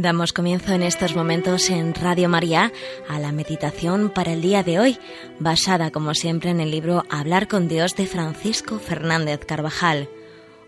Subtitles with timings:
[0.00, 2.72] Damos comienzo en estos momentos en Radio María
[3.06, 4.98] a la meditación para el día de hoy,
[5.38, 10.08] basada como siempre en el libro Hablar con Dios de Francisco Fernández Carvajal.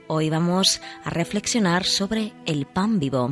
[0.06, 3.30] Hoy vamos a reflexionar sobre el pan vivo.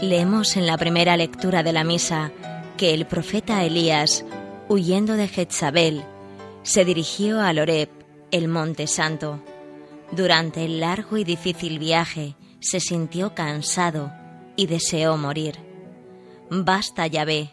[0.00, 2.30] Leemos en la primera lectura de la misa
[2.76, 4.24] que el profeta Elías,
[4.68, 6.04] huyendo de Jezabel,
[6.62, 7.88] se dirigió a Loreb,
[8.30, 9.40] el monte santo.
[10.12, 14.12] Durante el largo y difícil viaje se sintió cansado
[14.56, 15.56] y deseó morir.
[16.50, 17.50] Basta, Yahvé,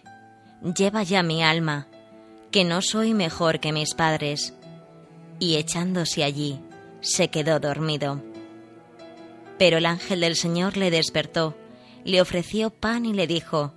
[0.76, 1.88] lleva ya mi alma,
[2.52, 4.54] que no soy mejor que mis padres.
[5.40, 6.60] Y echándose allí,
[7.02, 8.22] se quedó dormido.
[9.58, 11.56] Pero el ángel del Señor le despertó,
[12.04, 13.74] le ofreció pan y le dijo,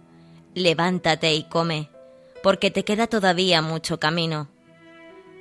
[0.56, 1.90] levántate y come,
[2.42, 4.48] porque te queda todavía mucho camino.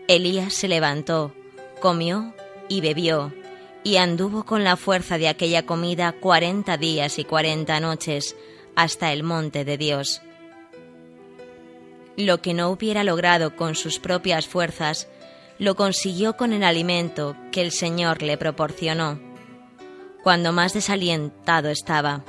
[0.09, 1.33] Elías se levantó,
[1.79, 2.35] comió
[2.67, 3.33] y bebió,
[3.81, 8.35] y anduvo con la fuerza de aquella comida cuarenta días y cuarenta noches
[8.75, 10.21] hasta el monte de Dios.
[12.17, 15.07] Lo que no hubiera logrado con sus propias fuerzas,
[15.59, 19.17] lo consiguió con el alimento que el Señor le proporcionó,
[20.23, 22.25] cuando más desalientado estaba.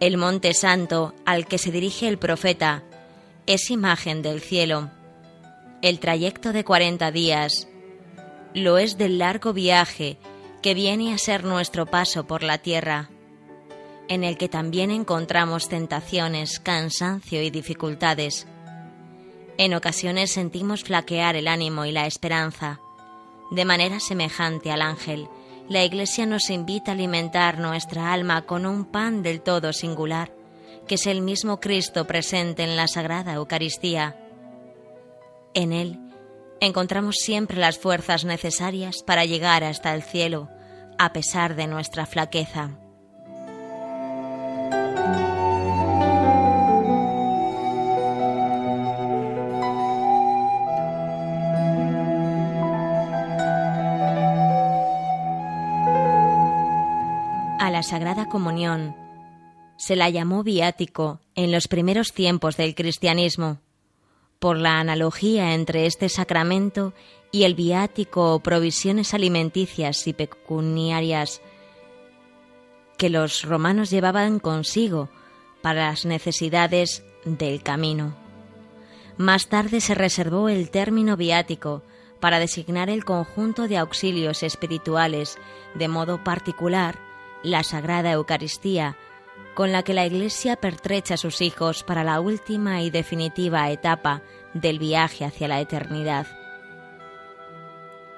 [0.00, 2.82] El monte santo al que se dirige el profeta
[3.46, 4.90] es imagen del cielo.
[5.82, 7.68] El trayecto de cuarenta días
[8.54, 10.16] lo es del largo viaje
[10.62, 13.10] que viene a ser nuestro paso por la tierra,
[14.08, 18.46] en el que también encontramos tentaciones, cansancio y dificultades.
[19.58, 22.80] En ocasiones sentimos flaquear el ánimo y la esperanza,
[23.50, 25.28] de manera semejante al ángel
[25.70, 30.32] la Iglesia nos invita a alimentar nuestra alma con un pan del todo singular,
[30.88, 34.16] que es el mismo Cristo presente en la Sagrada Eucaristía.
[35.54, 36.00] En Él
[36.60, 40.48] encontramos siempre las fuerzas necesarias para llegar hasta el cielo,
[40.98, 42.76] a pesar de nuestra flaqueza.
[57.80, 58.94] La Sagrada Comunión.
[59.78, 63.56] Se la llamó viático en los primeros tiempos del cristianismo,
[64.38, 66.92] por la analogía entre este sacramento
[67.32, 71.40] y el viático o provisiones alimenticias y pecuniarias
[72.98, 75.08] que los romanos llevaban consigo
[75.62, 78.14] para las necesidades del camino.
[79.16, 81.82] Más tarde se reservó el término viático
[82.20, 85.38] para designar el conjunto de auxilios espirituales
[85.74, 87.08] de modo particular
[87.42, 88.96] la Sagrada Eucaristía,
[89.54, 94.22] con la que la Iglesia pertrecha a sus hijos para la última y definitiva etapa
[94.54, 96.26] del viaje hacia la eternidad.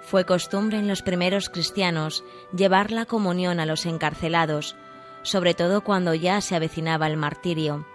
[0.02, 2.24] Fue costumbre en los primeros cristianos
[2.54, 4.76] llevar la comunión a los encarcelados,
[5.22, 7.86] sobre todo cuando ya se avecinaba el martirio.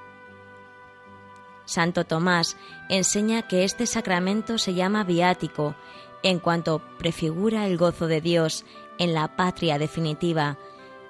[1.66, 2.56] Santo Tomás
[2.88, 5.76] enseña que este sacramento se llama viático
[6.24, 8.66] en cuanto prefigura el gozo de Dios
[8.98, 10.58] en la patria definitiva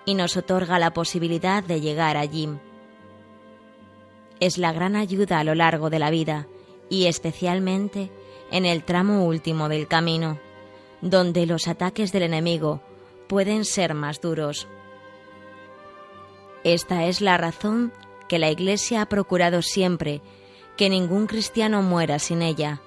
[0.08, 2.48] y nos otorga la posibilidad de llegar allí.
[4.40, 6.48] Es la gran ayuda a lo largo de la vida
[6.90, 8.10] y especialmente
[8.50, 10.40] en el tramo último del camino,
[11.02, 12.82] donde los ataques del enemigo
[13.28, 14.70] pueden ser más duros.
[16.64, 17.92] Esta es la razón
[18.30, 20.22] que la Iglesia ha procurado siempre
[20.78, 22.82] que ningún cristiano muera sin ella.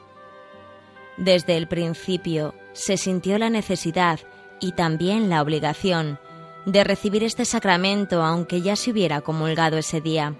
[1.18, 4.20] Desde el principio se sintió la necesidad
[4.58, 6.18] y también la obligación
[6.66, 10.34] de recibir este sacramento aunque ya se hubiera comulgado ese día.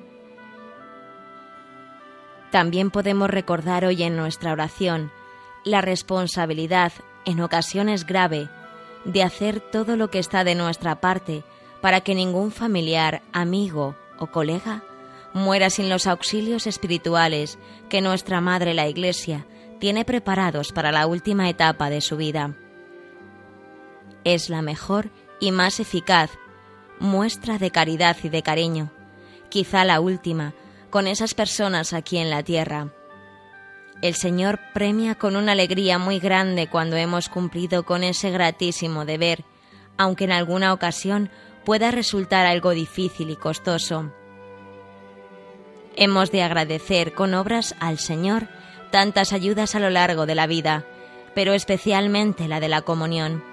[2.50, 5.10] También podemos recordar hoy en nuestra oración
[5.64, 6.92] la responsabilidad,
[7.24, 8.48] en ocasiones grave,
[9.04, 11.44] de hacer todo lo que está de nuestra parte
[11.80, 14.82] para que ningún familiar, amigo o colega
[15.32, 17.58] muera sin los auxilios espirituales
[17.88, 19.46] que nuestra Madre la Iglesia
[19.78, 22.54] tiene preparados para la última etapa de su vida.
[24.24, 25.10] Es la mejor
[25.40, 26.30] y más eficaz
[27.00, 28.90] muestra de caridad y de cariño,
[29.48, 30.54] quizá la última,
[30.90, 32.92] con esas personas aquí en la tierra.
[34.02, 39.44] El Señor premia con una alegría muy grande cuando hemos cumplido con ese gratísimo deber,
[39.96, 41.30] aunque en alguna ocasión
[41.64, 44.12] pueda resultar algo difícil y costoso.
[45.96, 48.48] Hemos de agradecer con obras al Señor
[48.90, 50.84] tantas ayudas a lo largo de la vida,
[51.34, 53.49] pero especialmente la de la comunión.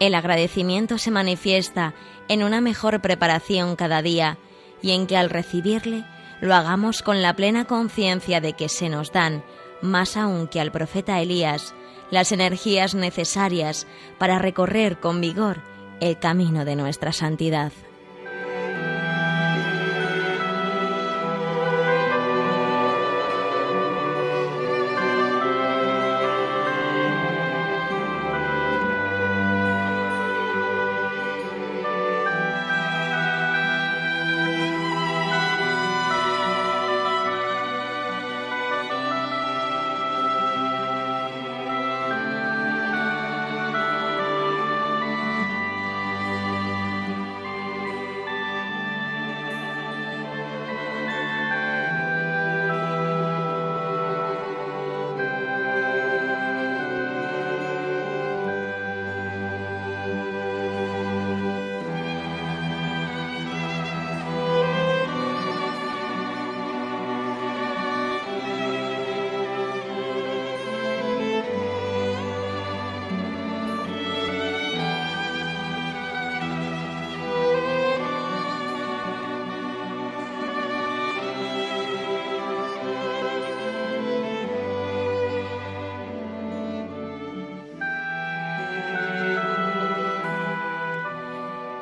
[0.00, 1.94] El agradecimiento se manifiesta
[2.28, 4.38] en una mejor preparación cada día
[4.80, 6.04] y en que al recibirle
[6.40, 9.42] lo hagamos con la plena conciencia de que se nos dan,
[9.82, 11.74] más aún que al profeta Elías,
[12.10, 13.86] las energías necesarias
[14.18, 15.62] para recorrer con vigor
[16.00, 17.72] el camino de nuestra santidad.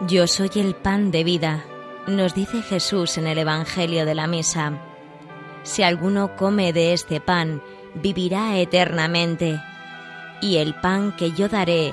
[0.08, 1.64] Yo soy el pan de vida,
[2.06, 4.78] nos dice Jesús en el Evangelio de la Misa.
[5.64, 7.60] Si alguno come de este pan,
[7.94, 9.60] vivirá eternamente,
[10.40, 11.92] y el pan que yo daré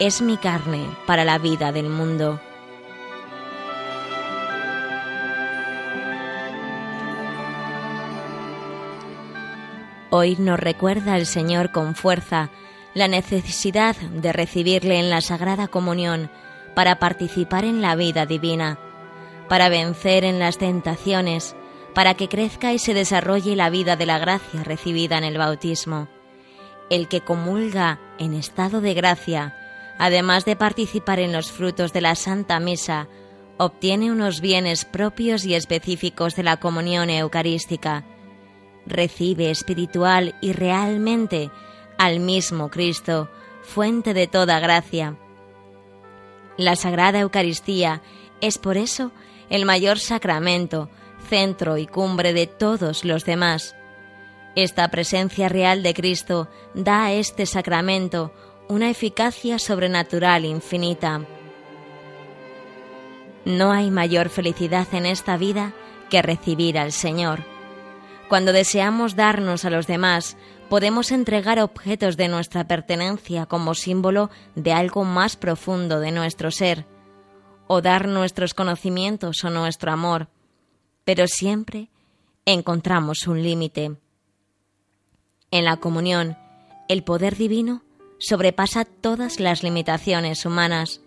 [0.00, 2.40] es mi carne para la vida del mundo.
[10.10, 12.50] Hoy nos recuerda el Señor con fuerza
[12.94, 16.28] la necesidad de recibirle en la Sagrada Comunión
[16.74, 18.78] para participar en la vida divina,
[19.48, 21.54] para vencer en las tentaciones,
[21.94, 26.08] para que crezca y se desarrolle la vida de la gracia recibida en el bautismo.
[26.90, 29.54] El que comulga en estado de gracia,
[29.98, 33.08] además de participar en los frutos de la Santa Misa,
[33.58, 38.04] obtiene unos bienes propios y específicos de la comunión eucarística.
[38.86, 41.50] Recibe espiritual y realmente
[41.98, 43.30] al mismo Cristo,
[43.62, 45.16] fuente de toda gracia,
[46.56, 48.02] la Sagrada Eucaristía
[48.40, 49.12] es por eso
[49.50, 50.88] el mayor sacramento,
[51.28, 53.74] centro y cumbre de todos los demás.
[54.54, 58.32] Esta presencia real de Cristo da a este sacramento
[58.68, 61.22] una eficacia sobrenatural infinita.
[63.44, 65.72] No hay mayor felicidad en esta vida
[66.10, 67.40] que recibir al Señor.
[68.28, 70.36] Cuando deseamos darnos a los demás,
[70.72, 76.86] podemos entregar objetos de nuestra pertenencia como símbolo de algo más profundo de nuestro ser,
[77.66, 80.28] o dar nuestros conocimientos o nuestro amor,
[81.04, 81.90] pero siempre
[82.46, 83.96] encontramos un límite.
[85.50, 86.38] En la comunión,
[86.88, 87.82] el poder divino
[88.18, 91.02] sobrepasa todas las limitaciones humanas,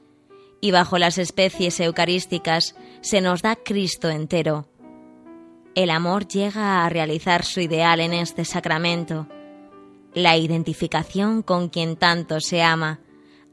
[0.61, 4.69] y bajo las especies eucarísticas se nos da Cristo entero.
[5.73, 9.27] El amor llega a realizar su ideal en este sacramento,
[10.15, 13.01] la identificación con quien tanto se ama,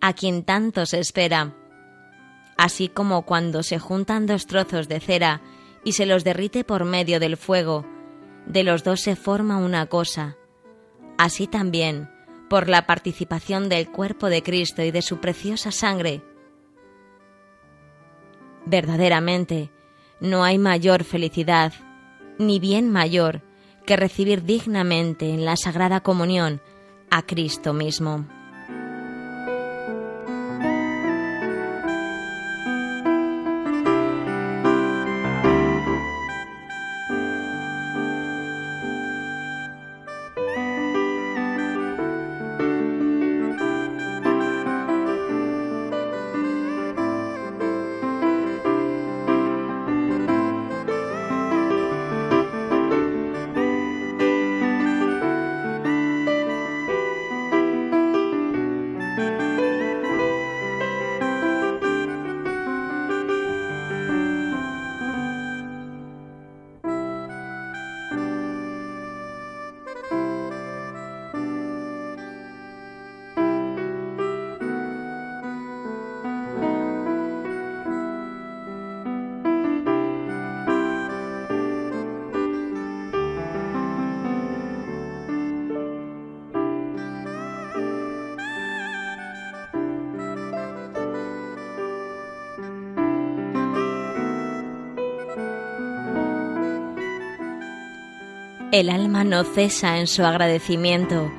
[0.00, 1.54] a quien tanto se espera.
[2.57, 5.42] Así como cuando se juntan dos trozos de cera
[5.85, 7.85] y se los derrite por medio del fuego,
[8.47, 10.37] de los dos se forma una cosa.
[11.19, 12.09] Así también,
[12.49, 16.23] por la participación del cuerpo de Cristo y de su preciosa sangre.
[18.66, 19.71] Verdaderamente,
[20.21, 21.73] no hay mayor felicidad,
[22.38, 23.42] ni bien mayor,
[23.85, 26.61] que recibir dignamente en la Sagrada Comunión
[27.11, 28.27] a Cristo mismo.
[98.73, 101.31] El alma no cesa en su agradecimiento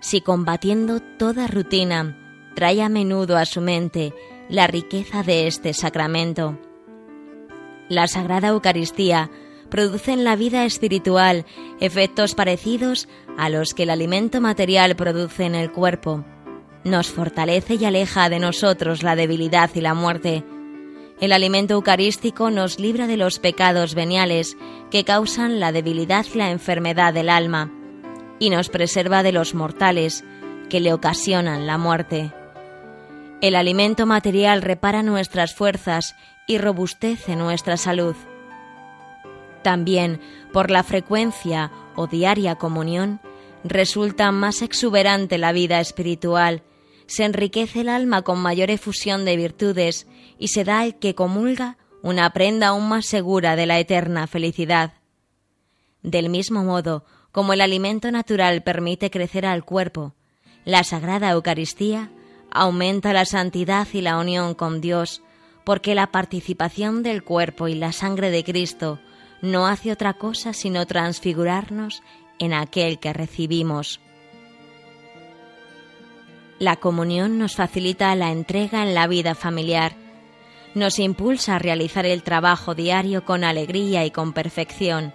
[0.00, 2.16] si combatiendo toda rutina
[2.56, 4.12] trae a menudo a su mente
[4.48, 6.58] la riqueza de este sacramento.
[7.88, 9.30] La Sagrada Eucaristía
[9.68, 11.46] produce en la vida espiritual
[11.78, 16.24] efectos parecidos a los que el alimento material produce en el cuerpo.
[16.82, 20.42] Nos fortalece y aleja de nosotros la debilidad y la muerte.
[21.20, 24.56] El alimento eucarístico nos libra de los pecados veniales
[24.90, 27.70] que causan la debilidad y la enfermedad del alma,
[28.38, 30.24] y nos preserva de los mortales
[30.70, 32.32] que le ocasionan la muerte.
[33.42, 38.16] El alimento material repara nuestras fuerzas y robustece nuestra salud.
[39.62, 40.20] También,
[40.54, 43.20] por la frecuencia o diaria comunión,
[43.62, 46.62] resulta más exuberante la vida espiritual,
[47.10, 50.06] se enriquece el alma con mayor efusión de virtudes
[50.38, 54.92] y se da al que comulga una prenda aún más segura de la eterna felicidad.
[56.04, 60.14] Del mismo modo, como el alimento natural permite crecer al cuerpo,
[60.64, 62.12] la Sagrada Eucaristía
[62.48, 65.20] aumenta la santidad y la unión con Dios,
[65.64, 69.00] porque la participación del cuerpo y la sangre de Cristo
[69.42, 72.04] no hace otra cosa sino transfigurarnos
[72.38, 73.98] en aquel que recibimos.
[76.60, 79.94] La comunión nos facilita la entrega en la vida familiar,
[80.74, 85.14] nos impulsa a realizar el trabajo diario con alegría y con perfección,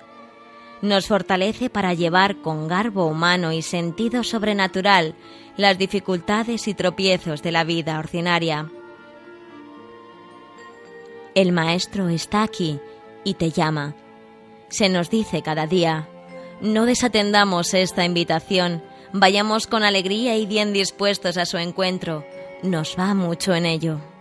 [0.82, 5.14] nos fortalece para llevar con garbo humano y sentido sobrenatural
[5.56, 8.70] las dificultades y tropiezos de la vida ordinaria.
[11.36, 12.80] El Maestro está aquí
[13.24, 13.94] y te llama.
[14.70, 16.10] Se nos dice cada día,
[16.60, 18.82] no desatendamos esta invitación,
[19.17, 22.25] vayamos con alegría y bien dispuestos a su encuentro,
[22.63, 24.14] nos va mucho en ello.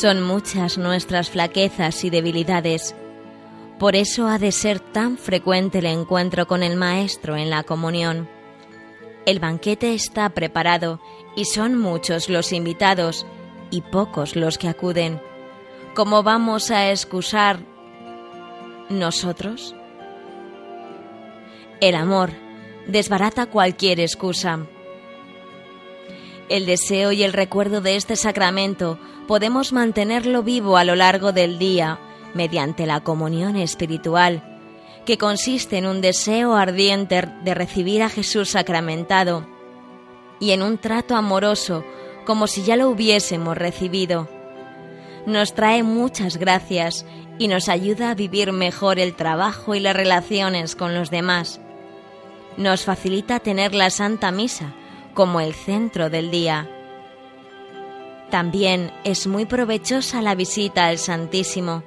[0.00, 2.94] Son muchas nuestras flaquezas y debilidades.
[3.78, 8.26] Por eso ha de ser tan frecuente el encuentro con el Maestro en la comunión.
[9.26, 11.02] El banquete está preparado
[11.36, 13.26] y son muchos los invitados
[13.70, 15.20] y pocos los que acuden.
[15.94, 17.60] ¿Cómo vamos a excusar
[18.88, 19.76] nosotros?
[21.82, 22.30] El amor
[22.86, 24.60] desbarata cualquier excusa.
[26.48, 28.98] El deseo y el recuerdo de este sacramento
[29.30, 32.00] podemos mantenerlo vivo a lo largo del día
[32.34, 34.42] mediante la comunión espiritual,
[35.06, 39.46] que consiste en un deseo ardiente de recibir a Jesús sacramentado
[40.40, 41.84] y en un trato amoroso
[42.26, 44.28] como si ya lo hubiésemos recibido.
[45.26, 47.06] Nos trae muchas gracias
[47.38, 51.60] y nos ayuda a vivir mejor el trabajo y las relaciones con los demás.
[52.56, 54.74] Nos facilita tener la Santa Misa
[55.14, 56.68] como el centro del día
[58.30, 61.82] también es muy provechosa la visita al Santísimo,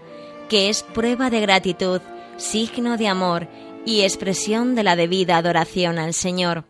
[0.50, 2.02] que es prueba de gratitud,
[2.38, 3.48] signo de amor
[3.86, 6.66] y expresión de la debida adoración al Señor.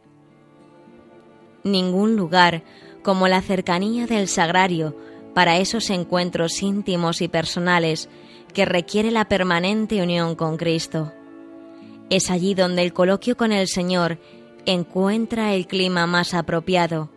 [1.64, 2.64] Ningún lugar
[3.02, 4.96] como la cercanía del sagrario
[5.34, 8.10] para esos encuentros íntimos y personales
[8.54, 11.12] que requiere la permanente unión con Cristo.
[12.10, 14.20] Es allí donde el coloquio con el Señor
[14.66, 17.13] encuentra el clima más apropiado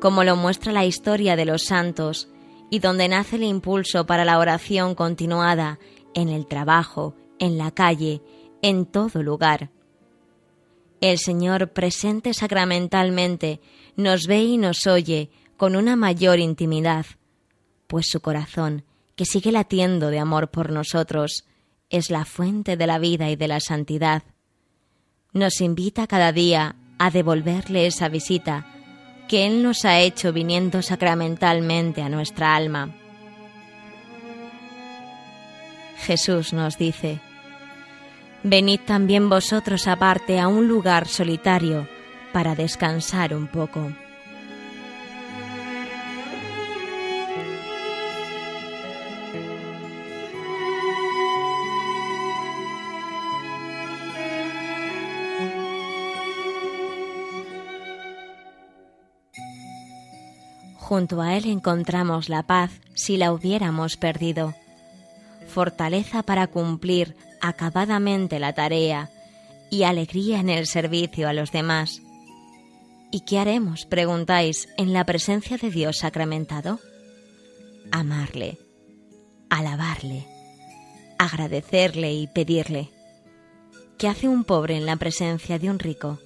[0.00, 2.28] como lo muestra la historia de los santos,
[2.70, 5.78] y donde nace el impulso para la oración continuada
[6.14, 8.22] en el trabajo, en la calle,
[8.62, 9.70] en todo lugar.
[11.00, 13.60] El Señor presente sacramentalmente
[13.96, 17.06] nos ve y nos oye con una mayor intimidad,
[17.86, 18.84] pues su corazón,
[19.16, 21.44] que sigue latiendo de amor por nosotros,
[21.90, 24.22] es la fuente de la vida y de la santidad.
[25.32, 28.66] Nos invita cada día a devolverle esa visita,
[29.30, 32.90] que Él nos ha hecho viniendo sacramentalmente a nuestra alma.
[35.98, 37.20] Jesús nos dice,
[38.42, 41.86] Venid también vosotros aparte a un lugar solitario
[42.32, 43.92] para descansar un poco.
[60.90, 64.56] Junto a Él encontramos la paz si la hubiéramos perdido,
[65.46, 69.08] fortaleza para cumplir acabadamente la tarea
[69.70, 72.02] y alegría en el servicio a los demás.
[73.12, 76.80] ¿Y qué haremos, preguntáis, en la presencia de Dios sacramentado?
[77.92, 78.58] Amarle,
[79.48, 80.26] alabarle,
[81.20, 82.90] agradecerle y pedirle.
[83.96, 86.18] ¿Qué hace un pobre en la presencia de un rico?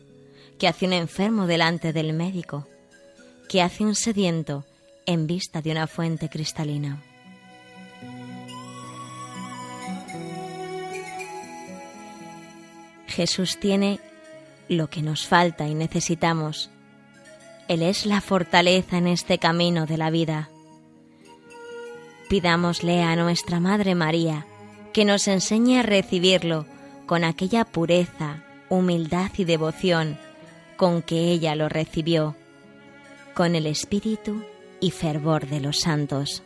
[0.58, 2.66] ¿Qué hace un enfermo delante del médico?
[3.54, 4.64] ¿Qué hace un sediento
[5.06, 7.00] en vista de una fuente cristalina?
[13.06, 14.00] Jesús tiene
[14.68, 16.68] lo que nos falta y necesitamos.
[17.68, 20.48] Él es la fortaleza en este camino de la vida.
[22.28, 24.46] Pidámosle a nuestra Madre María
[24.92, 26.66] que nos enseñe a recibirlo
[27.06, 30.18] con aquella pureza, humildad y devoción
[30.76, 32.34] con que ella lo recibió,
[33.34, 34.44] con el espíritu
[34.80, 36.44] y fervor de los santos.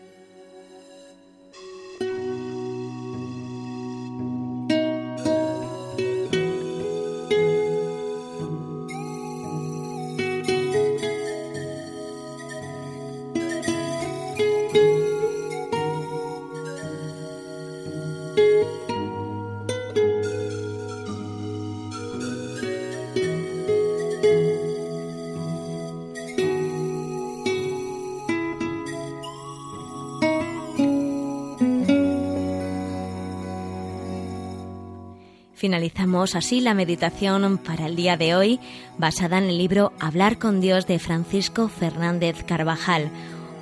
[35.59, 38.61] Finalizamos así la meditación para el día de hoy,
[38.97, 43.11] basada en el libro Hablar con Dios de Francisco Fernández Carvajal.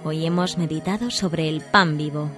[0.05, 2.31] Hoy hemos meditado sobre el pan vivo.